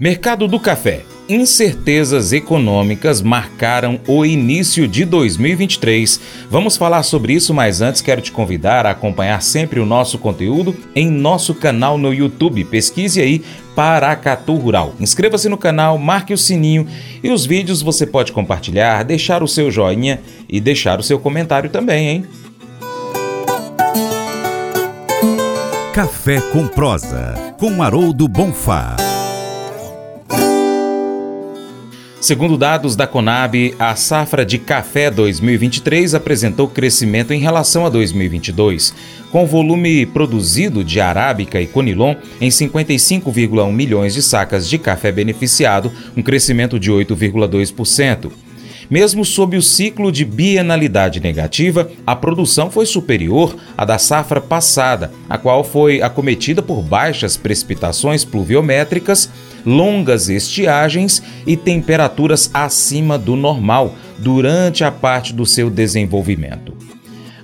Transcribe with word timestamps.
Mercado 0.00 0.46
do 0.46 0.60
café. 0.60 1.02
Incertezas 1.28 2.32
econômicas 2.32 3.20
marcaram 3.20 3.98
o 4.06 4.24
início 4.24 4.86
de 4.86 5.04
2023. 5.04 6.20
Vamos 6.48 6.76
falar 6.76 7.02
sobre 7.02 7.32
isso, 7.32 7.52
mas 7.52 7.80
antes 7.80 8.00
quero 8.00 8.20
te 8.20 8.30
convidar 8.30 8.86
a 8.86 8.92
acompanhar 8.92 9.42
sempre 9.42 9.80
o 9.80 9.84
nosso 9.84 10.16
conteúdo 10.16 10.74
em 10.94 11.10
nosso 11.10 11.52
canal 11.52 11.98
no 11.98 12.14
YouTube. 12.14 12.64
Pesquise 12.66 13.20
aí 13.20 13.42
Paracatu 13.74 14.54
Rural. 14.54 14.94
Inscreva-se 15.00 15.48
no 15.48 15.58
canal, 15.58 15.98
marque 15.98 16.32
o 16.32 16.38
sininho 16.38 16.86
e 17.20 17.28
os 17.28 17.44
vídeos 17.44 17.82
você 17.82 18.06
pode 18.06 18.30
compartilhar, 18.30 19.02
deixar 19.02 19.42
o 19.42 19.48
seu 19.48 19.68
joinha 19.68 20.20
e 20.48 20.60
deixar 20.60 21.00
o 21.00 21.02
seu 21.02 21.18
comentário 21.18 21.70
também, 21.70 22.08
hein? 22.08 22.26
Café 25.92 26.40
com 26.52 26.68
prosa, 26.68 27.34
com 27.58 27.82
Haroldo 27.82 28.28
Bonfá. 28.28 29.07
Segundo 32.20 32.58
dados 32.58 32.96
da 32.96 33.06
Conab, 33.06 33.76
a 33.78 33.94
safra 33.94 34.44
de 34.44 34.58
café 34.58 35.08
2023 35.08 36.16
apresentou 36.16 36.66
crescimento 36.66 37.32
em 37.32 37.38
relação 37.38 37.86
a 37.86 37.88
2022, 37.88 38.92
com 39.30 39.46
volume 39.46 40.04
produzido 40.04 40.82
de 40.82 41.00
arábica 41.00 41.60
e 41.60 41.66
conilon 41.68 42.16
em 42.40 42.48
55,1 42.48 43.72
milhões 43.72 44.14
de 44.14 44.22
sacas 44.22 44.68
de 44.68 44.78
café 44.78 45.12
beneficiado, 45.12 45.92
um 46.16 46.22
crescimento 46.22 46.76
de 46.76 46.90
8,2%. 46.90 48.47
Mesmo 48.90 49.22
sob 49.22 49.54
o 49.54 49.62
ciclo 49.62 50.10
de 50.10 50.24
bienalidade 50.24 51.20
negativa, 51.20 51.90
a 52.06 52.16
produção 52.16 52.70
foi 52.70 52.86
superior 52.86 53.54
à 53.76 53.84
da 53.84 53.98
safra 53.98 54.40
passada, 54.40 55.12
a 55.28 55.36
qual 55.36 55.62
foi 55.62 56.00
acometida 56.00 56.62
por 56.62 56.82
baixas 56.82 57.36
precipitações 57.36 58.24
pluviométricas, 58.24 59.30
longas 59.66 60.30
estiagens 60.30 61.22
e 61.46 61.54
temperaturas 61.54 62.50
acima 62.54 63.18
do 63.18 63.36
normal 63.36 63.94
durante 64.18 64.82
a 64.82 64.90
parte 64.90 65.34
do 65.34 65.44
seu 65.44 65.68
desenvolvimento. 65.68 66.74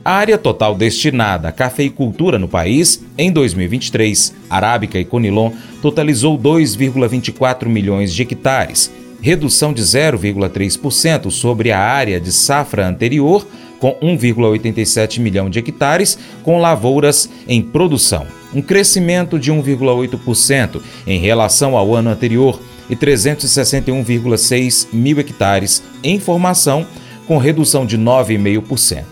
A 0.02 0.12
área 0.12 0.38
total 0.38 0.74
destinada 0.74 1.48
à 1.48 1.52
cafeicultura 1.52 2.38
no 2.38 2.48
país, 2.48 3.02
em 3.16 3.30
2023, 3.30 4.34
arábica 4.48 4.98
e 4.98 5.04
conilon, 5.04 5.50
totalizou 5.80 6.38
2,24 6.38 7.66
milhões 7.66 8.14
de 8.14 8.22
hectares, 8.22 8.90
redução 9.24 9.72
de 9.72 9.80
0,3% 9.80 11.30
sobre 11.30 11.72
a 11.72 11.80
área 11.80 12.20
de 12.20 12.30
safra 12.30 12.86
anterior, 12.86 13.46
com 13.80 13.94
1,87 13.94 15.18
milhão 15.18 15.48
de 15.48 15.60
hectares 15.60 16.18
com 16.42 16.60
lavouras 16.60 17.30
em 17.48 17.62
produção, 17.62 18.26
um 18.52 18.60
crescimento 18.60 19.38
de 19.38 19.50
1,8% 19.50 20.82
em 21.06 21.18
relação 21.18 21.74
ao 21.74 21.94
ano 21.94 22.10
anterior 22.10 22.60
e 22.90 22.94
361,6 22.94 24.88
mil 24.92 25.18
hectares 25.18 25.82
em 26.02 26.20
formação, 26.20 26.86
com 27.26 27.38
redução 27.38 27.86
de 27.86 27.96
9,5%. 27.96 29.04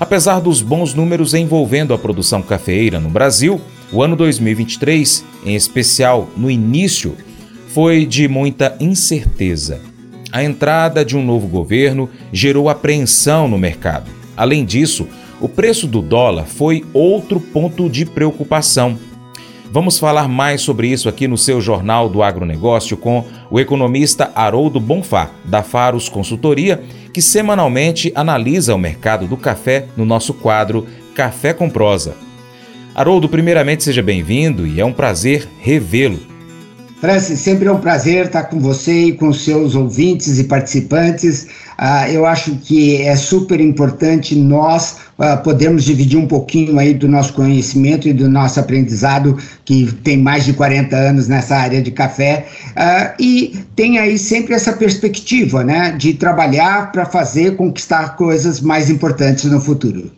Apesar 0.00 0.40
dos 0.40 0.60
bons 0.60 0.92
números 0.92 1.34
envolvendo 1.34 1.94
a 1.94 1.98
produção 1.98 2.42
cafeeira 2.42 2.98
no 2.98 3.08
Brasil, 3.08 3.60
o 3.92 4.02
ano 4.02 4.16
2023, 4.16 5.24
em 5.44 5.54
especial 5.54 6.28
no 6.36 6.50
início, 6.50 7.16
foi 7.76 8.06
de 8.06 8.26
muita 8.26 8.74
incerteza. 8.80 9.82
A 10.32 10.42
entrada 10.42 11.04
de 11.04 11.14
um 11.14 11.22
novo 11.22 11.46
governo 11.46 12.08
gerou 12.32 12.70
apreensão 12.70 13.46
no 13.46 13.58
mercado. 13.58 14.10
Além 14.34 14.64
disso, 14.64 15.06
o 15.42 15.46
preço 15.46 15.86
do 15.86 16.00
dólar 16.00 16.46
foi 16.46 16.86
outro 16.94 17.38
ponto 17.38 17.90
de 17.90 18.06
preocupação. 18.06 18.98
Vamos 19.70 19.98
falar 19.98 20.26
mais 20.26 20.62
sobre 20.62 20.88
isso 20.88 21.06
aqui 21.06 21.28
no 21.28 21.36
seu 21.36 21.60
Jornal 21.60 22.08
do 22.08 22.22
Agronegócio 22.22 22.96
com 22.96 23.26
o 23.50 23.60
economista 23.60 24.32
Haroldo 24.34 24.80
Bonfá, 24.80 25.28
da 25.44 25.62
Faros 25.62 26.08
Consultoria, 26.08 26.82
que 27.12 27.20
semanalmente 27.20 28.10
analisa 28.14 28.74
o 28.74 28.78
mercado 28.78 29.26
do 29.26 29.36
café 29.36 29.84
no 29.94 30.06
nosso 30.06 30.32
quadro 30.32 30.86
Café 31.14 31.52
com 31.52 31.68
Prosa. 31.68 32.16
Haroldo, 32.94 33.28
primeiramente 33.28 33.84
seja 33.84 34.02
bem-vindo 34.02 34.66
e 34.66 34.80
é 34.80 34.84
um 34.86 34.94
prazer 34.94 35.46
revê-lo. 35.60 36.35
Francis, 37.00 37.40
sempre 37.40 37.68
é 37.68 37.72
um 37.72 37.78
prazer 37.78 38.26
estar 38.26 38.44
com 38.44 38.58
você 38.58 39.06
e 39.06 39.12
com 39.12 39.30
seus 39.30 39.74
ouvintes 39.74 40.38
e 40.38 40.44
participantes. 40.44 41.46
Uh, 41.78 42.10
eu 42.10 42.24
acho 42.24 42.56
que 42.56 43.02
é 43.02 43.14
super 43.14 43.60
importante 43.60 44.34
nós 44.34 44.96
uh, 45.18 45.42
podermos 45.44 45.84
dividir 45.84 46.18
um 46.18 46.26
pouquinho 46.26 46.78
aí 46.78 46.94
do 46.94 47.06
nosso 47.06 47.34
conhecimento 47.34 48.08
e 48.08 48.14
do 48.14 48.30
nosso 48.30 48.58
aprendizado, 48.58 49.36
que 49.62 49.92
tem 50.02 50.16
mais 50.16 50.46
de 50.46 50.54
40 50.54 50.96
anos 50.96 51.28
nessa 51.28 51.56
área 51.56 51.82
de 51.82 51.90
café, 51.90 52.46
uh, 52.70 53.22
e 53.22 53.58
tem 53.76 53.98
aí 53.98 54.18
sempre 54.18 54.54
essa 54.54 54.72
perspectiva 54.72 55.62
né, 55.62 55.92
de 55.92 56.14
trabalhar 56.14 56.92
para 56.92 57.04
fazer 57.04 57.56
conquistar 57.56 58.16
coisas 58.16 58.62
mais 58.62 58.88
importantes 58.88 59.44
no 59.44 59.60
futuro. 59.60 60.10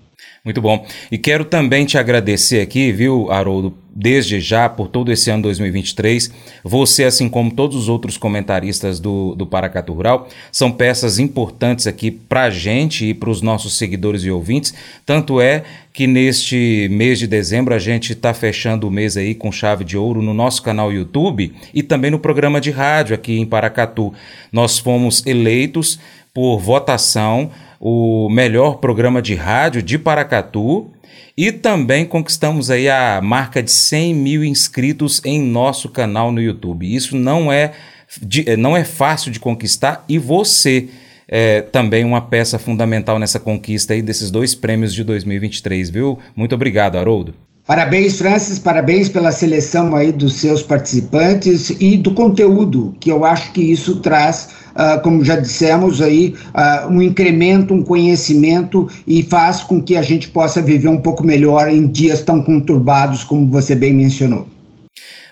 Muito 0.48 0.62
bom. 0.62 0.86
E 1.12 1.18
quero 1.18 1.44
também 1.44 1.84
te 1.84 1.98
agradecer 1.98 2.62
aqui, 2.62 2.90
viu, 2.90 3.30
Haroldo, 3.30 3.76
desde 3.94 4.40
já 4.40 4.66
por 4.66 4.88
todo 4.88 5.12
esse 5.12 5.30
ano 5.30 5.42
2023. 5.42 6.32
Você, 6.64 7.04
assim 7.04 7.28
como 7.28 7.50
todos 7.50 7.76
os 7.76 7.86
outros 7.90 8.16
comentaristas 8.16 8.98
do, 8.98 9.34
do 9.34 9.46
Paracatu 9.46 9.92
Rural, 9.92 10.26
são 10.50 10.72
peças 10.72 11.18
importantes 11.18 11.86
aqui 11.86 12.10
para 12.10 12.44
a 12.44 12.50
gente 12.50 13.04
e 13.04 13.12
para 13.12 13.28
os 13.28 13.42
nossos 13.42 13.76
seguidores 13.76 14.24
e 14.24 14.30
ouvintes. 14.30 14.72
Tanto 15.04 15.38
é 15.38 15.64
que 15.92 16.06
neste 16.06 16.88
mês 16.90 17.18
de 17.18 17.26
dezembro 17.26 17.74
a 17.74 17.78
gente 17.78 18.14
está 18.14 18.32
fechando 18.32 18.88
o 18.88 18.90
mês 18.90 19.18
aí 19.18 19.34
com 19.34 19.52
chave 19.52 19.84
de 19.84 19.98
ouro 19.98 20.22
no 20.22 20.32
nosso 20.32 20.62
canal 20.62 20.90
YouTube 20.90 21.52
e 21.74 21.82
também 21.82 22.10
no 22.10 22.18
programa 22.18 22.58
de 22.58 22.70
rádio 22.70 23.14
aqui 23.14 23.38
em 23.38 23.44
Paracatu. 23.44 24.14
Nós 24.50 24.78
fomos 24.78 25.26
eleitos 25.26 26.00
por 26.32 26.58
votação 26.58 27.50
o 27.80 28.28
melhor 28.30 28.78
programa 28.78 29.22
de 29.22 29.34
rádio 29.34 29.82
de 29.82 29.98
Paracatu 29.98 30.90
e 31.36 31.52
também 31.52 32.04
conquistamos 32.04 32.70
aí 32.70 32.88
a 32.88 33.20
marca 33.22 33.62
de 33.62 33.70
100 33.70 34.14
mil 34.14 34.44
inscritos 34.44 35.20
em 35.24 35.40
nosso 35.40 35.88
canal 35.88 36.32
no 36.32 36.40
YouTube. 36.40 36.92
Isso 36.92 37.16
não 37.16 37.52
é, 37.52 37.72
de, 38.20 38.56
não 38.56 38.76
é 38.76 38.84
fácil 38.84 39.30
de 39.30 39.38
conquistar 39.38 40.04
e 40.08 40.18
você 40.18 40.88
é 41.28 41.60
também 41.60 42.04
uma 42.04 42.22
peça 42.22 42.58
fundamental 42.58 43.18
nessa 43.18 43.38
conquista 43.38 43.92
aí 43.92 44.00
desses 44.00 44.30
dois 44.30 44.54
prêmios 44.54 44.94
de 44.94 45.04
2023, 45.04 45.90
viu? 45.90 46.18
Muito 46.34 46.54
obrigado, 46.54 46.96
Haroldo. 46.96 47.34
Parabéns, 47.66 48.16
Francis, 48.16 48.58
parabéns 48.58 49.10
pela 49.10 49.30
seleção 49.30 49.94
aí 49.94 50.10
dos 50.10 50.36
seus 50.36 50.62
participantes 50.62 51.68
e 51.78 51.98
do 51.98 52.14
conteúdo, 52.14 52.96
que 52.98 53.12
eu 53.12 53.26
acho 53.26 53.52
que 53.52 53.60
isso 53.60 53.96
traz 53.96 54.48
uh, 54.78 55.00
como 55.02 55.24
já 55.24 55.36
dissemos 55.36 56.00
aí, 56.00 56.34
uh, 56.54 56.88
um 56.88 57.02
incremento, 57.02 57.74
um 57.74 57.82
conhecimento 57.82 58.88
e 59.06 59.22
faz 59.22 59.60
com 59.60 59.82
que 59.82 59.96
a 59.96 60.02
gente 60.02 60.28
possa 60.28 60.62
viver 60.62 60.88
um 60.88 61.00
pouco 61.00 61.24
melhor 61.24 61.68
em 61.68 61.86
dias 61.86 62.22
tão 62.22 62.40
conturbados 62.40 63.24
como 63.24 63.48
você 63.48 63.74
bem 63.74 63.92
mencionou. 63.92 64.46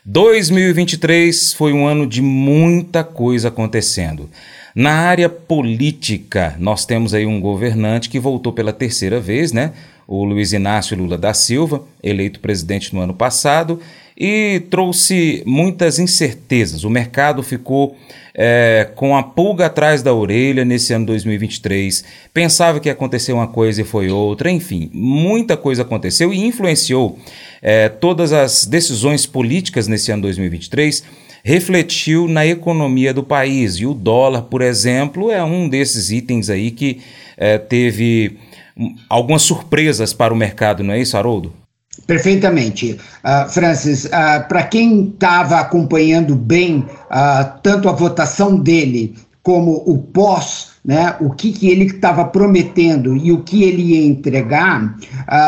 2023 0.05 1.53
foi 1.55 1.73
um 1.73 1.87
ano 1.87 2.07
de 2.07 2.23
muita 2.23 3.03
coisa 3.03 3.49
acontecendo. 3.49 4.29
Na 4.75 4.93
área 4.93 5.29
política, 5.29 6.55
nós 6.59 6.85
temos 6.85 7.15
aí 7.15 7.27
um 7.27 7.41
governante 7.41 8.11
que 8.11 8.21
voltou 8.21 8.53
pela 8.53 8.73
terceira 8.73 9.19
vez, 9.19 9.51
né? 9.51 9.73
O 10.07 10.23
Luiz 10.23 10.53
Inácio 10.53 10.97
Lula 10.97 11.19
da 11.19 11.35
Silva, 11.35 11.83
eleito 12.03 12.39
presidente 12.39 12.95
no 12.95 13.01
ano 13.01 13.15
passado, 13.15 13.81
e 14.17 14.63
trouxe 14.71 15.43
muitas 15.45 15.99
incertezas. 15.99 16.85
O 16.85 16.91
mercado 16.91 17.43
ficou 17.43 17.97
é, 18.35 18.89
com 18.95 19.17
a 19.17 19.23
pulga 19.23 19.67
atrás 19.67 20.03
da 20.03 20.15
orelha 20.15 20.65
nesse 20.65 20.93
ano 20.93 21.07
2023. 21.07 22.05
Pensava 22.33 22.81
que 22.81 22.89
ia 22.89 22.93
acontecer 22.93 23.33
uma 23.33 23.47
coisa 23.47 23.83
e 23.83 23.85
foi 23.85 24.11
outra. 24.11 24.51
Enfim, 24.51 24.91
muita 24.93 25.57
coisa 25.57 25.83
aconteceu 25.83 26.33
e 26.33 26.39
influenciou 26.39 27.19
é, 27.61 27.89
todas 27.89 28.33
as 28.33 28.65
decisões 28.65 29.27
políticas 29.27 29.89
nesse 29.89 30.11
ano 30.11 30.23
2023 30.23 31.03
refletiu 31.45 32.27
na 32.27 32.45
economia 32.45 33.15
do 33.15 33.23
país. 33.23 33.75
E 33.75 33.87
o 33.87 33.95
dólar, 33.95 34.43
por 34.43 34.63
exemplo, 34.63 35.31
é 35.31 35.45
um 35.45 35.69
desses 35.69 36.11
itens 36.11 36.51
aí 36.51 36.73
que 36.73 37.01
é, 37.37 37.57
teve 37.57 38.37
hum, 38.77 38.97
algumas 39.09 39.43
surpresas 39.43 40.13
para 40.13 40.35
o 40.35 40.37
mercado, 40.37 40.83
não 40.83 40.93
é 40.93 41.01
isso, 41.01 41.17
Haroldo? 41.17 41.66
Perfeitamente. 42.07 42.99
Uh, 43.25 43.49
Francis, 43.49 44.05
uh, 44.07 44.47
para 44.49 44.65
quem 44.65 45.09
estava 45.09 45.61
acompanhando 45.61 46.35
bem 46.35 46.79
uh, 46.79 47.59
tanto 47.63 47.89
a 47.89 47.93
votação 47.93 48.59
dele 48.59 49.17
como 49.43 49.83
o 49.87 49.99
pós 49.99 50.76
né, 50.87 51.17
o 51.21 51.31
que, 51.31 51.51
que 51.51 51.69
ele 51.69 51.87
estava 51.87 52.25
prometendo 52.25 53.17
e 53.17 53.33
o 53.33 53.43
que 53.43 53.65
ele 53.65 53.83
ia 53.83 54.07
entregar, 54.07 54.97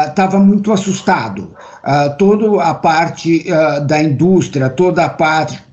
estava 0.09 0.39
uh, 0.39 0.45
muito 0.45 0.73
assustado. 0.73 1.55
Uh, 1.85 2.17
toda 2.19 2.61
a 2.61 2.75
parte 2.75 3.47
uh, 3.47 3.87
da 3.87 4.03
indústria, 4.03 4.69
toda 4.69 5.05
a 5.05 5.09
parte 5.09 5.69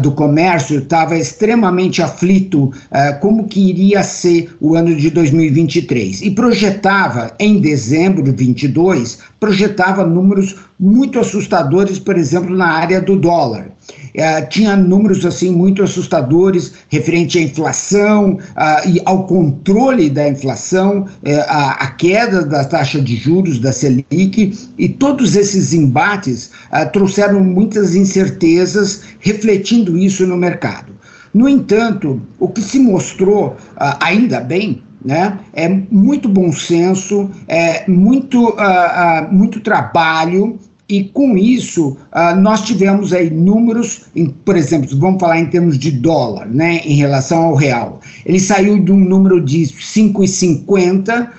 do 0.00 0.12
comércio 0.12 0.78
estava 0.78 1.18
extremamente 1.18 2.00
aflito 2.00 2.72
como 3.20 3.48
que 3.48 3.68
iria 3.68 4.00
ser 4.04 4.56
o 4.60 4.76
ano 4.76 4.94
de 4.94 5.10
2023 5.10 6.22
e 6.22 6.30
projetava 6.30 7.32
em 7.40 7.60
dezembro 7.60 8.22
de 8.22 8.30
22 8.30 9.18
projetava 9.40 10.06
números 10.06 10.54
muito 10.78 11.18
assustadores, 11.18 11.98
por 11.98 12.16
exemplo, 12.16 12.56
na 12.56 12.68
área 12.68 13.00
do 13.00 13.16
dólar. 13.16 13.72
Tinha 14.50 14.76
números 14.76 15.24
assim 15.26 15.50
muito 15.50 15.82
assustadores 15.82 16.74
referente 16.88 17.38
à 17.38 17.42
inflação 17.42 18.38
uh, 18.68 18.88
e 18.88 19.00
ao 19.04 19.26
controle 19.26 20.10
da 20.10 20.28
inflação, 20.28 21.00
uh, 21.00 21.28
a, 21.48 21.70
a, 21.84 21.86
queda 21.92 22.44
da 22.44 22.64
taxa 22.64 23.00
de 23.00 23.16
juros 23.16 23.58
da 23.58 23.72
Selic 23.72 24.58
e 24.76 24.88
todos 24.88 25.36
esses 25.36 25.72
embates 25.72 26.50
trouxeram 26.92 27.40
muitas 27.40 27.94
incertezas, 27.94 29.02
refletindo 29.20 29.96
isso 29.96 30.26
no 30.26 30.36
mercado. 30.36 30.92
No 31.32 31.48
entanto, 31.48 32.20
o 32.38 32.48
que 32.48 32.62
se 32.62 32.78
mostrou, 32.78 33.56
ainda 34.00 34.40
bem, 34.40 34.82
né? 35.04 35.38
É 35.52 35.68
muito 35.90 36.28
bom 36.28 36.52
senso, 36.52 37.30
é 37.46 37.88
muito, 37.88 38.56
muito 39.30 39.60
trabalho, 39.60 40.58
e 40.88 41.04
com 41.04 41.36
isso 41.36 41.96
uh, 42.12 42.34
nós 42.40 42.62
tivemos 42.62 43.12
aí 43.12 43.30
números, 43.30 44.06
em, 44.16 44.26
por 44.26 44.56
exemplo, 44.56 44.88
vamos 44.98 45.20
falar 45.20 45.38
em 45.38 45.46
termos 45.46 45.78
de 45.78 45.90
dólar, 45.90 46.46
né, 46.46 46.80
em 46.84 46.94
relação 46.94 47.44
ao 47.44 47.54
real. 47.54 48.00
Ele 48.24 48.40
saiu 48.40 48.78
de 48.78 48.90
um 48.90 48.98
número 48.98 49.40
de 49.40 49.60
5,50 49.64 51.26
uh, 51.26 51.30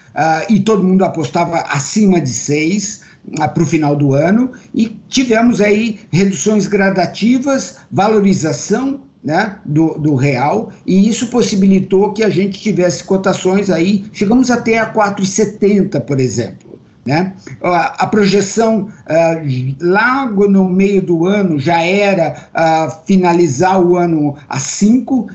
e 0.49 0.59
todo 0.59 0.83
mundo 0.83 1.03
apostava 1.03 1.61
acima 1.61 2.21
de 2.21 2.29
6 2.29 3.09
para 3.35 3.63
o 3.63 3.65
final 3.65 3.95
do 3.95 4.13
ano 4.13 4.51
e 4.73 4.87
tivemos 5.07 5.61
aí 5.61 5.99
reduções 6.11 6.67
gradativas, 6.67 7.77
valorização 7.91 9.01
né, 9.23 9.57
do, 9.65 9.97
do 9.97 10.15
real, 10.15 10.71
e 10.85 11.09
isso 11.09 11.27
possibilitou 11.27 12.13
que 12.13 12.23
a 12.23 12.29
gente 12.29 12.59
tivesse 12.59 13.03
cotações 13.03 13.69
aí, 13.69 14.05
chegamos 14.13 14.49
até 14.49 14.79
a 14.79 14.93
4,70, 14.93 15.99
por 16.01 16.19
exemplo. 16.19 16.68
Né? 17.05 17.33
A, 17.63 18.05
projeção 18.05 18.81
uh, 18.81 19.75
logo 19.81 20.47
no 20.47 20.69
meio 20.69 21.01
do 21.01 21.25
ano 21.25 21.57
já 21.57 21.81
era 21.81 22.49
uh, 22.53 23.05
finalizar 23.05 23.81
o 23.81 23.95
ano 23.95 24.35
a 24.47 24.59
5, 24.59 25.15
uh, 25.21 25.27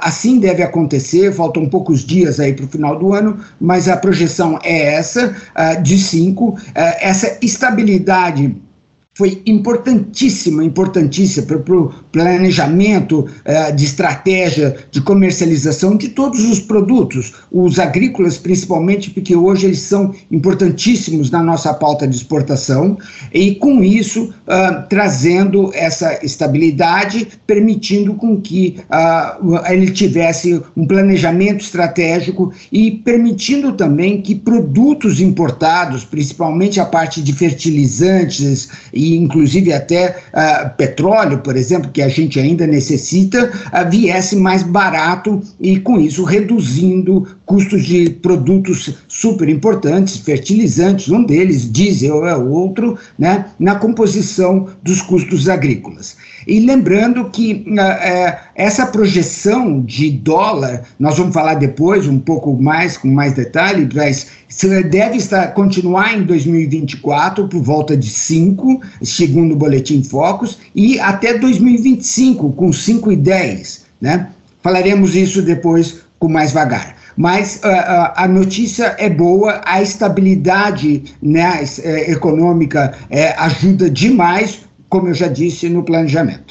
assim 0.00 0.38
deve 0.38 0.62
acontecer, 0.62 1.32
faltam 1.34 1.68
poucos 1.68 2.04
dias 2.04 2.38
aí 2.38 2.54
para 2.54 2.64
o 2.64 2.68
final 2.68 2.98
do 2.98 3.12
ano, 3.12 3.38
mas 3.60 3.88
a 3.88 3.96
projeção 3.96 4.58
é 4.62 4.94
essa, 4.94 5.34
de 5.82 5.98
5. 5.98 6.56
essa 6.74 7.36
estabilidade 7.42 8.56
foi 9.18 9.42
importantíssima, 9.44 10.64
importantíssima 10.64 11.44
para 11.44 11.76
o 11.76 11.92
planejamento 12.12 13.26
uh, 13.26 13.74
de 13.74 13.84
estratégia 13.84 14.76
de 14.92 15.00
comercialização 15.00 15.96
de 15.96 16.10
todos 16.10 16.44
os 16.44 16.60
produtos, 16.60 17.34
os 17.50 17.80
agrícolas 17.80 18.38
principalmente, 18.38 19.10
porque 19.10 19.34
hoje 19.34 19.66
eles 19.66 19.80
são 19.80 20.14
importantíssimos 20.30 21.32
na 21.32 21.42
nossa 21.42 21.74
pauta 21.74 22.06
de 22.06 22.14
exportação, 22.14 22.96
e 23.34 23.56
com 23.56 23.82
isso 23.82 24.32
uh, 24.46 24.88
trazendo 24.88 25.72
essa 25.74 26.24
estabilidade, 26.24 27.26
permitindo 27.44 28.14
com 28.14 28.40
que 28.40 28.76
uh, 28.88 29.66
ele 29.68 29.90
tivesse 29.90 30.62
um 30.76 30.86
planejamento 30.86 31.64
estratégico 31.64 32.52
e 32.70 32.92
permitindo 32.92 33.72
também 33.72 34.22
que 34.22 34.36
produtos 34.36 35.20
importados, 35.20 36.04
principalmente 36.04 36.78
a 36.78 36.84
parte 36.84 37.20
de 37.20 37.32
fertilizantes 37.32 38.68
e 38.92 39.07
inclusive 39.16 39.72
até 39.72 40.16
uh, 40.34 40.76
petróleo, 40.76 41.38
por 41.38 41.56
exemplo, 41.56 41.90
que 41.90 42.02
a 42.02 42.08
gente 42.08 42.38
ainda 42.38 42.66
necessita, 42.66 43.50
uh, 43.66 43.90
viesse 43.90 44.36
mais 44.36 44.62
barato 44.62 45.40
e 45.60 45.78
com 45.80 45.98
isso 46.00 46.24
reduzindo 46.24 47.26
custos 47.44 47.84
de 47.84 48.10
produtos 48.10 48.94
super 49.08 49.48
importantes, 49.48 50.18
fertilizantes, 50.18 51.08
um 51.08 51.24
deles, 51.24 51.70
diesel 51.70 52.26
é 52.26 52.36
outro, 52.36 52.98
né, 53.18 53.46
na 53.58 53.76
composição 53.76 54.68
dos 54.82 55.00
custos 55.00 55.48
agrícolas. 55.48 56.16
E 56.46 56.60
lembrando 56.60 57.30
que 57.30 57.64
uh, 57.68 58.38
essa 58.54 58.86
projeção 58.86 59.80
de 59.82 60.10
dólar, 60.10 60.82
nós 60.98 61.16
vamos 61.16 61.32
falar 61.32 61.54
depois 61.54 62.06
um 62.06 62.18
pouco 62.18 62.54
mais, 62.54 62.96
com 62.96 63.08
mais 63.08 63.32
detalhe, 63.32 63.88
mas 63.94 64.26
deve 64.88 65.16
estar, 65.16 65.48
continuar 65.48 66.16
em 66.16 66.22
2024 66.22 67.48
por 67.48 67.62
volta 67.62 67.96
de 67.96 68.08
5, 68.08 68.80
segundo 69.02 69.52
o 69.52 69.56
Boletim 69.56 70.02
Focus, 70.02 70.58
e 70.74 70.98
até 70.98 71.36
2025 71.38 72.52
com 72.52 72.70
5,10. 72.70 73.82
Né? 74.00 74.28
Falaremos 74.62 75.14
isso 75.14 75.42
depois 75.42 76.00
com 76.18 76.28
mais 76.28 76.52
vagar. 76.52 76.96
Mas 77.16 77.56
uh, 77.64 77.68
uh, 77.68 78.12
a 78.14 78.28
notícia 78.28 78.94
é 78.96 79.10
boa, 79.10 79.60
a 79.64 79.82
estabilidade 79.82 81.02
né, 81.20 81.64
é, 81.82 82.12
econômica 82.12 82.94
é, 83.10 83.30
ajuda 83.30 83.90
demais, 83.90 84.60
como 84.88 85.08
eu 85.08 85.14
já 85.14 85.26
disse, 85.26 85.68
no 85.68 85.82
planejamento. 85.82 86.47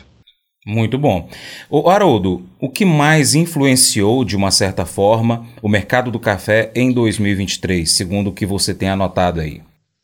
Muito 0.68 0.98
bom. 0.98 1.30
O 1.70 1.90
Haroldo, 1.90 2.42
o 2.60 2.68
que 2.68 2.84
mais 2.84 3.34
influenciou, 3.36 4.26
de 4.26 4.36
uma 4.36 4.52
certa 4.52 4.86
forma, 4.86 5.46
o 5.62 5.70
mercado 5.70 6.12
do 6.12 6.20
café 6.20 6.72
em 6.76 6.92
2023, 6.92 7.90
segundo 7.90 8.32
o 8.32 8.34
que 8.34 8.46
você 8.46 8.74
tem 8.74 8.90
anotado 8.90 9.40
aí? 9.40 9.62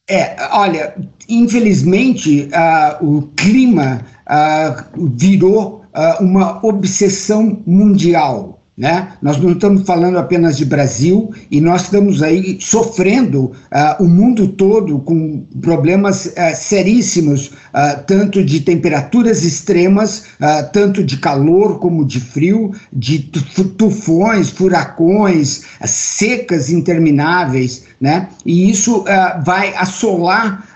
É, 0.09 0.37
olha, 0.51 0.95
infelizmente 1.27 2.47
uh, 2.47 3.05
o 3.05 3.23
clima 3.35 4.05
uh, 4.25 5.09
virou 5.17 5.83
uh, 5.93 6.23
uma 6.23 6.65
obsessão 6.65 7.61
mundial. 7.67 8.62
Né? 8.75 9.09
Nós 9.21 9.37
não 9.37 9.51
estamos 9.51 9.83
falando 9.83 10.17
apenas 10.17 10.57
de 10.57 10.65
Brasil 10.65 11.31
e 11.51 11.61
nós 11.61 11.83
estamos 11.83 12.23
aí 12.23 12.57
sofrendo 12.59 13.51
uh, 13.71 14.03
o 14.03 14.07
mundo 14.07 14.47
todo 14.47 14.97
com 14.97 15.45
problemas 15.61 16.25
uh, 16.25 16.31
seríssimos, 16.55 17.49
uh, 17.49 18.01
tanto 18.07 18.43
de 18.43 18.61
temperaturas 18.61 19.43
extremas, 19.43 20.23
tanto 20.71 21.03
de 21.03 21.17
calor 21.17 21.77
como 21.77 22.03
de 22.03 22.19
frio, 22.19 22.71
de 22.91 23.19
tufões, 23.77 24.49
furacões, 24.49 25.63
secas 25.85 26.69
intermináveis, 26.69 27.83
né? 28.01 28.29
E 28.45 28.69
isso 28.69 29.05
vai 29.45 29.73
assolar 29.75 30.72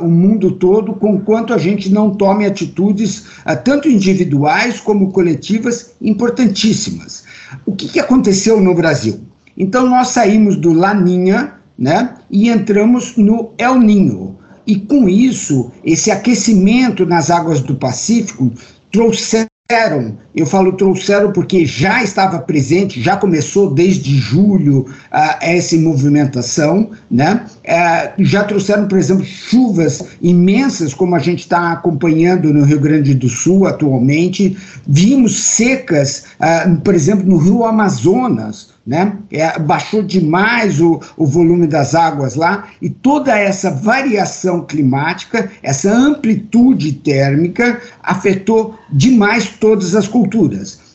o 0.00 0.08
mundo 0.08 0.52
todo, 0.52 0.94
com 0.94 1.20
quanto 1.20 1.52
a 1.52 1.58
gente 1.58 1.90
não 1.90 2.10
tome 2.10 2.46
atitudes, 2.46 3.24
tanto 3.64 3.88
individuais 3.88 4.80
como 4.80 5.12
coletivas, 5.12 5.92
importantíssimas. 6.00 7.24
O 7.66 7.74
que, 7.74 7.88
que 7.88 8.00
aconteceu 8.00 8.60
no 8.60 8.74
Brasil? 8.74 9.20
Então, 9.56 9.88
nós 9.88 10.08
saímos 10.08 10.56
do 10.56 10.72
Laninha 10.72 11.54
né, 11.78 12.14
e 12.30 12.48
entramos 12.48 13.16
no 13.16 13.52
El 13.58 13.78
Ninho. 13.78 14.38
E 14.66 14.76
com 14.76 15.08
isso, 15.08 15.70
esse 15.84 16.10
aquecimento 16.10 17.04
nas 17.04 17.30
águas 17.30 17.60
do 17.60 17.74
Pacífico 17.74 18.50
trouxe 18.90 19.46
trouxeram, 19.66 20.18
eu 20.34 20.46
falo 20.46 20.72
trouxeram 20.72 21.30
porque 21.30 21.64
já 21.64 22.02
estava 22.02 22.40
presente, 22.40 23.00
já 23.00 23.16
começou 23.16 23.72
desde 23.72 24.16
julho 24.16 24.80
uh, 24.80 25.36
essa 25.40 25.76
movimentação, 25.76 26.90
né? 27.08 27.46
Uh, 27.64 28.24
já 28.24 28.42
trouxeram, 28.42 28.88
por 28.88 28.98
exemplo, 28.98 29.24
chuvas 29.24 30.04
imensas, 30.20 30.92
como 30.92 31.14
a 31.14 31.20
gente 31.20 31.40
está 31.40 31.72
acompanhando 31.72 32.52
no 32.52 32.64
Rio 32.64 32.80
Grande 32.80 33.14
do 33.14 33.28
Sul 33.28 33.66
atualmente. 33.66 34.56
Vimos 34.86 35.36
secas, 35.36 36.24
uh, 36.40 36.76
por 36.80 36.94
exemplo, 36.94 37.24
no 37.26 37.36
Rio 37.36 37.64
Amazonas 37.64 38.74
né? 38.86 39.16
É, 39.32 39.58
baixou 39.58 40.02
demais 40.02 40.80
o, 40.80 41.00
o 41.16 41.24
volume 41.24 41.66
das 41.66 41.94
águas 41.94 42.34
lá 42.34 42.68
e 42.82 42.90
toda 42.90 43.38
essa 43.38 43.70
variação 43.70 44.60
climática, 44.60 45.50
essa 45.62 45.90
amplitude 45.90 46.92
térmica 46.92 47.80
afetou 48.02 48.78
demais 48.92 49.48
todas 49.58 49.94
as 49.94 50.06
culturas. 50.06 50.23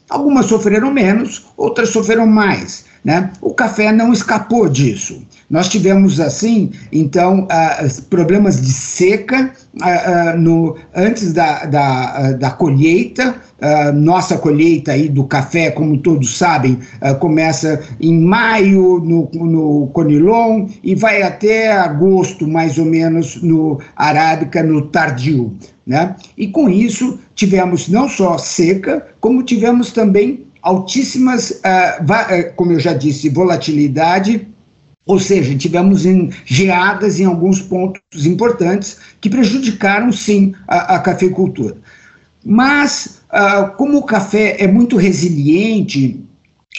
Algumas 0.09 0.47
sofreram 0.47 0.91
menos, 0.91 1.45
outras 1.55 1.89
sofreram 1.89 2.25
mais. 2.25 2.85
Né? 3.03 3.31
O 3.41 3.53
café 3.53 3.91
não 3.91 4.11
escapou 4.11 4.67
disso. 4.67 5.25
Nós 5.49 5.67
tivemos, 5.67 6.19
assim, 6.19 6.71
então, 6.91 7.45
uh, 7.45 8.01
problemas 8.03 8.61
de 8.61 8.71
seca 8.71 9.51
uh, 9.73 10.35
uh, 10.35 10.39
no, 10.39 10.77
antes 10.95 11.33
da, 11.33 11.65
da, 11.65 12.31
da 12.33 12.51
colheita. 12.51 13.35
nossa 13.93 14.37
colheita 14.37 14.93
aí 14.93 15.09
do 15.09 15.25
café, 15.25 15.69
como 15.71 15.97
todos 15.97 16.37
sabem, 16.37 16.79
começa 17.19 17.81
em 17.99 18.17
maio 18.17 19.01
no, 19.03 19.29
no 19.33 19.87
Conilon 19.87 20.69
e 20.81 20.95
vai 20.95 21.21
até 21.23 21.69
agosto, 21.73 22.47
mais 22.47 22.77
ou 22.77 22.85
menos, 22.85 23.41
no 23.41 23.81
Arábica, 23.97 24.63
no 24.63 24.83
Tardio. 24.83 25.57
Né? 25.85 26.15
E 26.37 26.47
com 26.47 26.69
isso 26.69 27.19
tivemos 27.35 27.89
não 27.89 28.07
só 28.07 28.37
seca, 28.37 29.05
como 29.19 29.43
tivemos 29.43 29.91
também 29.91 30.45
altíssimas, 30.61 31.61
como 32.55 32.71
eu 32.71 32.79
já 32.79 32.93
disse, 32.93 33.27
volatilidade, 33.27 34.47
ou 35.09 35.19
seja, 35.19 35.57
tivemos 35.57 36.05
em, 36.05 36.29
geadas 36.45 37.19
em 37.19 37.25
alguns 37.25 37.63
pontos 37.63 38.27
importantes 38.27 38.99
que 39.19 39.27
prejudicaram, 39.27 40.11
sim, 40.11 40.53
a, 40.67 40.97
a 40.97 40.99
cafeicultura. 40.99 41.77
Mas, 42.45 43.19
uh, 43.33 43.75
como 43.75 43.97
o 43.97 44.03
café 44.03 44.57
é 44.59 44.67
muito 44.67 44.97
resiliente, 44.97 46.23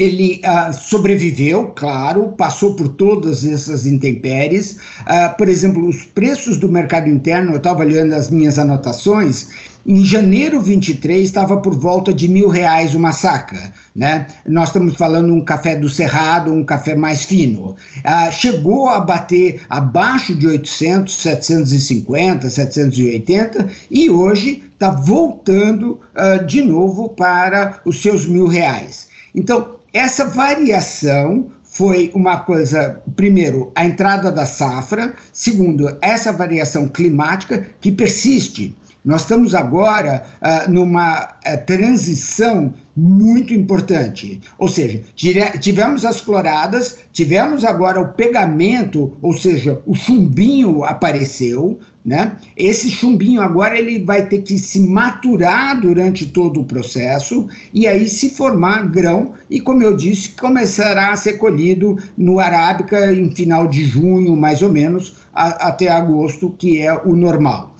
ele 0.00 0.40
uh, 0.46 0.72
sobreviveu, 0.72 1.72
claro, 1.76 2.28
passou 2.28 2.74
por 2.74 2.88
todas 2.88 3.44
essas 3.44 3.84
intempéries. 3.84 4.78
Uh, 5.02 5.36
por 5.36 5.46
exemplo, 5.46 5.86
os 5.86 6.04
preços 6.06 6.56
do 6.56 6.70
mercado 6.70 7.06
interno, 7.06 7.52
eu 7.52 7.58
estava 7.58 7.80
olhando 7.80 8.14
as 8.14 8.30
minhas 8.30 8.58
anotações, 8.58 9.48
em 9.86 10.02
janeiro 10.02 10.60
23 10.60 11.22
estava 11.22 11.58
por 11.58 11.74
volta 11.74 12.14
de 12.14 12.28
mil 12.28 12.48
reais 12.48 12.94
uma 12.94 13.12
saca, 13.12 13.72
né? 13.94 14.26
Nós 14.46 14.68
estamos 14.68 14.94
falando 14.94 15.34
um 15.34 15.44
café 15.44 15.76
do 15.76 15.88
Cerrado, 15.88 16.52
um 16.52 16.64
café 16.64 16.94
mais 16.94 17.24
fino. 17.24 17.76
Uh, 17.98 18.32
chegou 18.32 18.88
a 18.88 19.00
bater 19.00 19.60
abaixo 19.68 20.34
de 20.34 20.46
800, 20.46 21.14
750, 21.14 22.48
780 22.48 23.68
e 23.90 24.08
hoje 24.08 24.62
está 24.72 24.90
voltando 24.90 26.00
de 26.46 26.62
novo 26.62 27.10
para 27.10 27.80
os 27.84 28.00
seus 28.00 28.24
mil 28.24 28.46
reais. 28.46 29.08
Então, 29.34 29.79
essa 29.92 30.24
variação 30.26 31.50
foi 31.64 32.10
uma 32.14 32.40
coisa, 32.40 33.00
primeiro, 33.14 33.70
a 33.74 33.84
entrada 33.84 34.30
da 34.30 34.44
safra, 34.44 35.14
segundo, 35.32 35.96
essa 36.00 36.32
variação 36.32 36.88
climática 36.88 37.66
que 37.80 37.92
persiste. 37.92 38.76
Nós 39.04 39.22
estamos 39.22 39.54
agora 39.54 40.24
uh, 40.42 40.70
numa 40.70 41.22
uh, 41.24 41.66
transição 41.66 42.74
muito 42.94 43.54
importante. 43.54 44.42
Ou 44.58 44.68
seja, 44.68 45.02
tivemos 45.14 46.04
as 46.04 46.20
floradas, 46.20 46.98
tivemos 47.12 47.64
agora 47.64 48.00
o 48.00 48.08
pegamento, 48.12 49.16
ou 49.22 49.32
seja, 49.32 49.80
o 49.86 49.94
chumbinho 49.94 50.84
apareceu, 50.84 51.80
né? 52.04 52.36
Esse 52.56 52.90
chumbinho 52.90 53.42
agora 53.42 53.78
ele 53.78 54.02
vai 54.02 54.26
ter 54.26 54.42
que 54.42 54.58
se 54.58 54.80
maturar 54.80 55.80
durante 55.80 56.26
todo 56.26 56.60
o 56.60 56.64
processo 56.64 57.46
e 57.74 57.86
aí 57.86 58.08
se 58.08 58.30
formar 58.30 58.88
grão 58.88 59.34
e, 59.50 59.60
como 59.60 59.82
eu 59.82 59.96
disse, 59.96 60.30
começará 60.30 61.10
a 61.10 61.16
ser 61.16 61.34
colhido 61.34 61.98
no 62.16 62.40
Arábica 62.40 63.12
em 63.12 63.30
final 63.34 63.66
de 63.66 63.84
junho, 63.84 64.34
mais 64.34 64.62
ou 64.62 64.72
menos, 64.72 65.16
a, 65.34 65.68
até 65.68 65.88
agosto, 65.88 66.54
que 66.58 66.80
é 66.80 66.92
o 66.94 67.14
normal. 67.14 67.76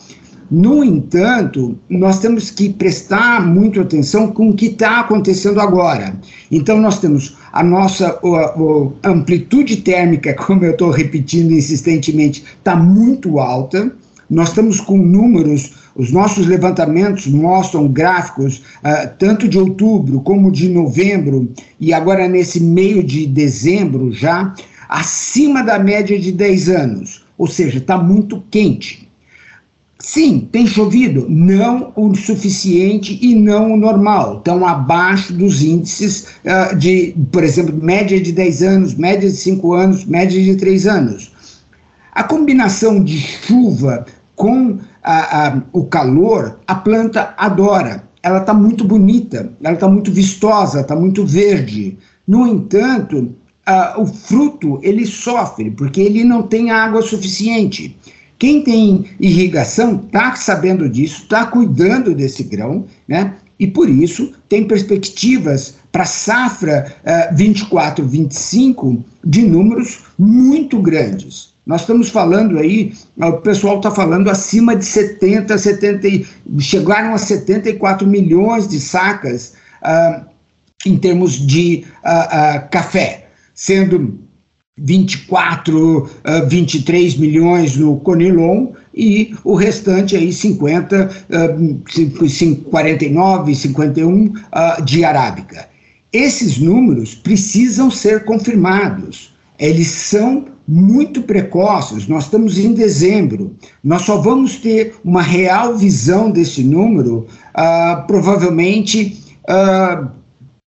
No 0.50 0.82
entanto, 0.82 1.78
nós 1.88 2.18
temos 2.18 2.50
que 2.50 2.70
prestar 2.70 3.46
muito 3.46 3.80
atenção 3.80 4.32
com 4.32 4.50
o 4.50 4.54
que 4.54 4.66
está 4.66 4.98
acontecendo 4.98 5.60
agora. 5.60 6.12
Então, 6.50 6.80
nós 6.80 6.98
temos 6.98 7.36
a 7.52 7.62
nossa 7.62 8.18
amplitude 9.04 9.76
térmica, 9.76 10.34
como 10.44 10.64
eu 10.64 10.72
estou 10.72 10.90
repetindo 10.90 11.52
insistentemente, 11.52 12.42
está 12.58 12.74
muito 12.74 13.38
alta. 13.38 13.92
Nós 14.30 14.50
estamos 14.50 14.80
com 14.80 14.96
números, 14.96 15.72
os 15.96 16.12
nossos 16.12 16.46
levantamentos 16.46 17.26
mostram 17.26 17.88
gráficos, 17.88 18.58
uh, 18.58 19.10
tanto 19.18 19.49
de 19.49 19.58
outubro 19.58 20.20
como 20.20 20.52
de 20.52 20.68
novembro, 20.68 21.52
e 21.80 21.92
agora 21.92 22.28
nesse 22.28 22.60
meio 22.60 23.02
de 23.02 23.26
dezembro 23.26 24.12
já, 24.12 24.54
acima 24.88 25.64
da 25.64 25.80
média 25.80 26.18
de 26.18 26.30
10 26.30 26.68
anos. 26.68 27.25
Ou 27.37 27.49
seja, 27.49 27.78
está 27.78 27.99
muito 27.99 28.40
quente. 28.50 29.08
Sim, 29.99 30.49
tem 30.50 30.66
chovido, 30.66 31.26
não 31.28 31.92
o 31.96 32.14
suficiente 32.14 33.18
e 33.20 33.34
não 33.34 33.72
o 33.72 33.76
normal. 33.76 34.38
Estão 34.38 34.64
abaixo 34.64 35.32
dos 35.32 35.60
índices 35.60 36.28
uh, 36.44 36.75
de, 36.76 37.16
por 37.32 37.42
exemplo, 37.42 37.76
média 37.76 38.20
de 38.20 38.30
10 38.30 38.62
anos, 38.62 38.94
média 38.94 39.28
de 39.28 39.37
5 39.37 39.72
anos, 39.72 40.04
média 40.04 40.40
de 40.42 40.54
3 40.56 40.87
anos. 40.87 41.32
A 42.12 42.25
combinação 42.25 43.02
de 43.02 43.18
chuva 43.18 44.06
com 44.40 44.78
o 45.70 45.85
calor, 45.85 46.61
a 46.66 46.75
planta 46.75 47.35
adora. 47.37 48.04
Ela 48.23 48.38
está 48.38 48.54
muito 48.54 48.85
bonita, 48.85 49.52
ela 49.62 49.75
está 49.75 49.87
muito 49.87 50.11
vistosa, 50.11 50.80
está 50.80 50.97
muito 50.97 51.26
verde. 51.26 51.99
No 52.26 52.47
entanto, 52.47 53.35
uh, 53.68 54.00
o 54.00 54.06
fruto 54.06 54.80
ele 54.82 55.04
sofre 55.04 55.70
porque 55.70 56.00
ele 56.00 56.25
não 56.25 56.42
tem 56.42 56.70
água 56.70 57.02
suficiente. 57.02 57.94
Quem 58.38 58.62
tem 58.62 59.04
irrigação 59.20 60.00
está 60.06 60.35
sabendo 60.35 60.88
disso, 60.88 61.25
está 61.25 61.44
cuidando 61.44 62.14
desse 62.14 62.42
grão, 62.42 62.87
né? 63.06 63.35
E 63.59 63.66
por 63.66 63.90
isso 63.90 64.32
tem 64.49 64.66
perspectivas 64.66 65.75
para 65.92 66.06
safra 66.06 66.94
uh, 67.04 67.37
24-25 67.37 69.02
de 69.23 69.42
números 69.42 69.99
muito 70.18 70.80
grandes. 70.80 71.50
Nós 71.70 71.82
estamos 71.82 72.08
falando 72.08 72.58
aí, 72.58 72.92
o 73.16 73.34
pessoal 73.34 73.76
está 73.76 73.92
falando 73.92 74.28
acima 74.28 74.74
de 74.74 74.84
70, 74.84 75.56
70, 75.56 76.08
chegaram 76.58 77.14
a 77.14 77.18
74 77.18 78.04
milhões 78.08 78.66
de 78.66 78.80
sacas 78.80 79.52
uh, 79.80 80.26
em 80.84 80.96
termos 80.96 81.34
de 81.34 81.84
uh, 82.04 82.64
uh, 82.64 82.68
café, 82.72 83.28
sendo 83.54 84.18
24, 84.78 85.98
uh, 86.06 86.48
23 86.48 87.16
milhões 87.18 87.76
no 87.76 87.98
Conilon 88.00 88.72
e 88.92 89.32
o 89.44 89.54
restante 89.54 90.16
aí 90.16 90.32
50, 90.32 91.08
uh, 91.30 92.64
49, 92.68 93.54
51 93.54 94.24
uh, 94.24 94.82
de 94.84 95.04
Arábica. 95.04 95.68
Esses 96.12 96.58
números 96.58 97.14
precisam 97.14 97.92
ser 97.92 98.24
confirmados. 98.24 99.32
Eles 99.56 99.86
são 99.86 100.46
muito 100.70 101.22
precoces. 101.22 102.06
Nós 102.06 102.24
estamos 102.24 102.56
em 102.56 102.72
dezembro. 102.72 103.56
Nós 103.82 104.02
só 104.02 104.18
vamos 104.18 104.54
ter 104.54 104.94
uma 105.04 105.20
real 105.20 105.76
visão 105.76 106.30
desse 106.30 106.62
número 106.62 107.26
uh, 107.56 108.06
provavelmente 108.06 109.20
uh, 109.48 110.08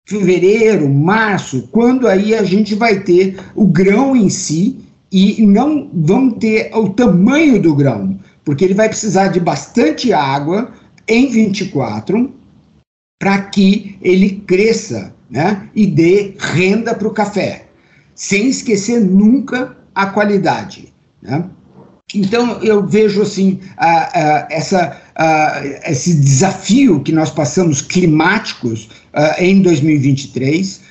fevereiro, 0.05 0.89
março, 0.89 1.69
quando 1.71 2.05
aí 2.05 2.35
a 2.35 2.43
gente 2.43 2.75
vai 2.75 2.99
ter 2.99 3.39
o 3.55 3.65
grão 3.65 4.13
em 4.13 4.29
si 4.29 4.77
e 5.09 5.45
não 5.45 5.89
vamos 5.93 6.37
ter 6.39 6.69
o 6.75 6.89
tamanho 6.89 7.61
do 7.61 7.73
grão, 7.73 8.19
porque 8.43 8.65
ele 8.65 8.73
vai 8.73 8.89
precisar 8.89 9.29
de 9.29 9.39
bastante 9.39 10.11
água 10.11 10.73
em 11.07 11.29
24 11.29 12.29
para 13.17 13.41
que 13.43 13.97
ele 14.01 14.43
cresça 14.45 15.15
né, 15.29 15.69
e 15.73 15.87
dê 15.87 16.33
renda 16.37 16.93
para 16.93 17.07
o 17.07 17.13
café, 17.13 17.67
sem 18.13 18.49
esquecer 18.49 18.99
nunca 18.99 19.77
a 19.93 20.07
qualidade. 20.07 20.93
Né? 21.21 21.45
Então, 22.13 22.59
eu 22.61 22.85
vejo 22.85 23.21
assim, 23.21 23.59
essa, 24.49 24.97
esse 25.85 26.13
desafio 26.13 27.01
que 27.01 27.11
nós 27.11 27.31
passamos 27.31 27.81
climáticos 27.81 28.89
em 29.39 29.61
2023 29.61 30.81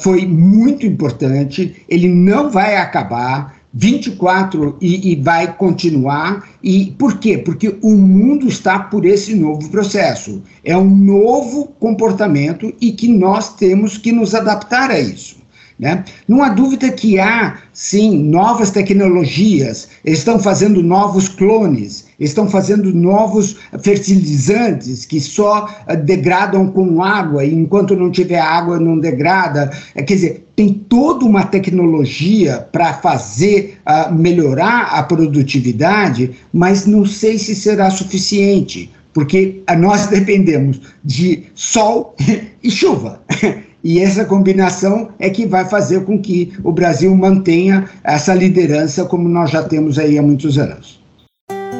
foi 0.00 0.26
muito 0.26 0.86
importante, 0.86 1.84
ele 1.88 2.08
não 2.08 2.50
vai 2.50 2.76
acabar, 2.76 3.60
24 3.72 4.76
e, 4.80 5.12
e, 5.12 5.16
vai 5.16 5.52
continuar. 5.54 6.48
E 6.62 6.94
por 6.98 7.18
quê? 7.18 7.38
Porque 7.38 7.76
o 7.80 7.96
mundo 7.96 8.48
está 8.48 8.78
por 8.80 9.04
esse 9.04 9.34
novo 9.34 9.68
processo. 9.70 10.42
É 10.64 10.76
um 10.76 10.90
novo 10.90 11.68
comportamento 11.78 12.74
e 12.80 12.92
que 12.92 13.08
nós 13.08 13.54
temos 13.54 13.96
que 13.96 14.12
nos 14.12 14.34
adaptar 14.34 14.90
a 14.90 14.98
isso. 14.98 15.39
Né? 15.80 16.04
Não 16.28 16.42
há 16.42 16.50
dúvida 16.50 16.92
que 16.92 17.18
há, 17.18 17.56
sim, 17.72 18.22
novas 18.24 18.70
tecnologias, 18.70 19.88
estão 20.04 20.38
fazendo 20.38 20.82
novos 20.82 21.26
clones, 21.26 22.04
estão 22.20 22.46
fazendo 22.46 22.92
novos 22.92 23.56
fertilizantes 23.82 25.06
que 25.06 25.18
só 25.18 25.64
uh, 25.64 25.96
degradam 25.96 26.66
com 26.70 27.02
água, 27.02 27.46
e 27.46 27.54
enquanto 27.54 27.96
não 27.96 28.10
tiver 28.10 28.40
água 28.40 28.78
não 28.78 28.98
degrada. 28.98 29.70
É, 29.94 30.02
quer 30.02 30.14
dizer, 30.16 30.46
tem 30.54 30.74
toda 30.74 31.24
uma 31.24 31.46
tecnologia 31.46 32.68
para 32.70 32.92
fazer 32.92 33.78
uh, 33.88 34.14
melhorar 34.14 34.90
a 34.92 35.02
produtividade, 35.02 36.32
mas 36.52 36.84
não 36.84 37.06
sei 37.06 37.38
se 37.38 37.54
será 37.54 37.88
suficiente, 37.88 38.92
porque 39.14 39.62
nós 39.78 40.08
dependemos 40.12 40.78
de 41.02 41.44
sol 41.54 42.14
e 42.62 42.70
chuva. 42.70 43.22
E 43.82 43.98
essa 43.98 44.24
combinação 44.24 45.08
é 45.18 45.30
que 45.30 45.46
vai 45.46 45.64
fazer 45.64 46.04
com 46.04 46.20
que 46.20 46.52
o 46.62 46.72
Brasil 46.72 47.14
mantenha 47.16 47.88
essa 48.04 48.34
liderança 48.34 49.04
como 49.04 49.28
nós 49.28 49.50
já 49.50 49.62
temos 49.62 49.98
aí 49.98 50.18
há 50.18 50.22
muitos 50.22 50.58
anos. 50.58 51.00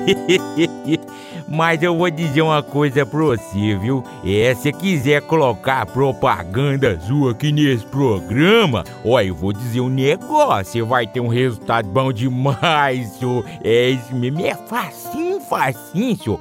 Mas 1.52 1.82
eu 1.82 1.96
vou 1.96 2.08
dizer 2.08 2.42
uma 2.42 2.62
coisa 2.62 3.04
pra 3.04 3.18
você, 3.18 3.76
viu? 3.76 4.04
É, 4.24 4.54
se 4.54 4.72
quiser 4.72 5.20
colocar 5.22 5.84
propaganda 5.84 6.96
sua 7.00 7.32
aqui 7.32 7.50
nesse 7.50 7.84
programa, 7.86 8.84
ó, 9.04 9.20
eu 9.20 9.34
vou 9.34 9.52
dizer 9.52 9.80
um 9.80 9.88
negócio, 9.88 10.64
você 10.64 10.82
vai 10.82 11.08
ter 11.08 11.18
um 11.18 11.26
resultado 11.26 11.88
bom 11.88 12.12
demais, 12.12 13.08
senhor. 13.18 13.44
É 13.64 13.90
isso 13.90 14.14
mesmo, 14.14 14.46
é 14.46 14.54
facinho, 14.54 15.40
facinho, 15.40 16.16
senhor. 16.16 16.40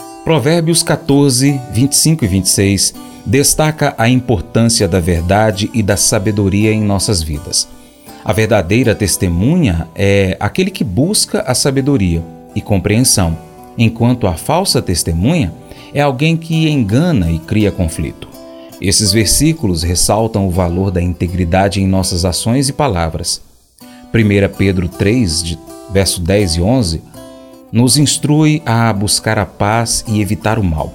Provérbios 0.23 0.83
14, 0.83 1.59
25 1.71 2.23
e 2.23 2.27
26 2.27 2.93
destaca 3.25 3.95
a 3.97 4.07
importância 4.07 4.87
da 4.87 4.99
verdade 4.99 5.69
e 5.73 5.81
da 5.81 5.97
sabedoria 5.97 6.71
em 6.71 6.81
nossas 6.81 7.23
vidas. 7.23 7.67
A 8.23 8.31
verdadeira 8.31 8.93
testemunha 8.93 9.87
é 9.95 10.37
aquele 10.39 10.69
que 10.69 10.83
busca 10.83 11.41
a 11.41 11.55
sabedoria 11.55 12.23
e 12.55 12.61
compreensão, 12.61 13.35
enquanto 13.75 14.27
a 14.27 14.35
falsa 14.35 14.79
testemunha 14.79 15.51
é 15.91 16.01
alguém 16.01 16.37
que 16.37 16.69
engana 16.69 17.31
e 17.31 17.39
cria 17.39 17.71
conflito. 17.71 18.29
Esses 18.79 19.11
versículos 19.11 19.81
ressaltam 19.81 20.47
o 20.47 20.51
valor 20.51 20.91
da 20.91 21.01
integridade 21.01 21.81
em 21.81 21.87
nossas 21.87 22.25
ações 22.25 22.69
e 22.69 22.73
palavras. 22.73 23.41
1 24.13 24.55
Pedro 24.55 24.87
3, 24.87 25.43
de, 25.43 25.59
verso 25.91 26.21
10 26.21 26.55
e 26.55 26.61
11, 26.61 27.01
nos 27.71 27.97
instrui 27.97 28.61
a 28.65 28.91
buscar 28.91 29.39
a 29.39 29.45
paz 29.45 30.03
e 30.07 30.21
evitar 30.21 30.59
o 30.59 30.63
mal. 30.63 30.93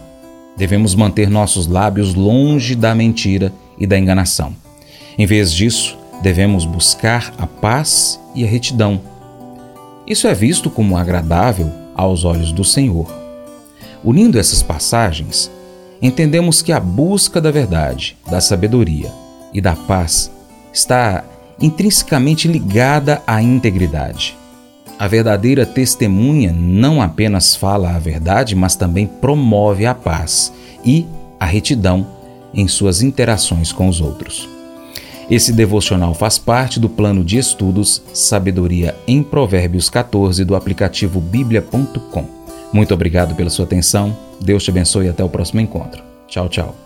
Devemos 0.56 0.94
manter 0.94 1.30
nossos 1.30 1.66
lábios 1.66 2.14
longe 2.14 2.74
da 2.74 2.94
mentira 2.94 3.52
e 3.78 3.86
da 3.86 3.98
enganação. 3.98 4.54
Em 5.18 5.26
vez 5.26 5.52
disso, 5.52 5.96
devemos 6.22 6.64
buscar 6.64 7.32
a 7.38 7.46
paz 7.46 8.20
e 8.34 8.44
a 8.44 8.46
retidão. 8.46 9.00
Isso 10.06 10.26
é 10.26 10.34
visto 10.34 10.70
como 10.70 10.96
agradável 10.96 11.70
aos 11.94 12.24
olhos 12.24 12.52
do 12.52 12.64
Senhor. 12.64 13.06
Unindo 14.04 14.38
essas 14.38 14.62
passagens, 14.62 15.50
entendemos 16.00 16.62
que 16.62 16.72
a 16.72 16.78
busca 16.78 17.40
da 17.40 17.50
verdade, 17.50 18.16
da 18.30 18.40
sabedoria 18.40 19.10
e 19.52 19.60
da 19.60 19.74
paz 19.74 20.30
está 20.72 21.24
intrinsecamente 21.60 22.46
ligada 22.46 23.22
à 23.26 23.42
integridade. 23.42 24.36
A 24.98 25.06
verdadeira 25.06 25.66
testemunha 25.66 26.52
não 26.52 27.02
apenas 27.02 27.54
fala 27.54 27.94
a 27.94 27.98
verdade, 27.98 28.54
mas 28.56 28.76
também 28.76 29.06
promove 29.06 29.84
a 29.84 29.94
paz 29.94 30.52
e 30.84 31.06
a 31.38 31.44
retidão 31.44 32.06
em 32.54 32.66
suas 32.66 33.02
interações 33.02 33.72
com 33.72 33.88
os 33.88 34.00
outros. 34.00 34.48
Esse 35.30 35.52
devocional 35.52 36.14
faz 36.14 36.38
parte 36.38 36.80
do 36.80 36.88
plano 36.88 37.24
de 37.24 37.36
estudos 37.36 38.02
Sabedoria 38.14 38.94
em 39.06 39.22
Provérbios 39.22 39.90
14 39.90 40.44
do 40.44 40.54
aplicativo 40.54 41.20
bíblia.com. 41.20 42.24
Muito 42.72 42.94
obrigado 42.94 43.34
pela 43.34 43.50
sua 43.50 43.64
atenção. 43.64 44.16
Deus 44.40 44.64
te 44.64 44.70
abençoe 44.70 45.06
e 45.06 45.08
até 45.08 45.22
o 45.24 45.28
próximo 45.28 45.60
encontro. 45.60 46.02
Tchau, 46.28 46.48
tchau. 46.48 46.85